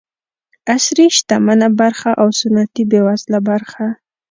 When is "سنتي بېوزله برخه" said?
2.41-3.85